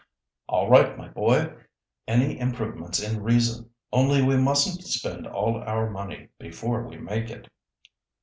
[0.47, 1.53] "All right, my boy;
[2.07, 7.47] any improvements in reason, only we mustn't spend all our money before we make it."